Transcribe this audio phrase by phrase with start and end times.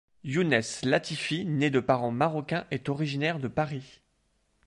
[0.23, 4.01] Younes Latifi né de parents marocain est originaire de Paris.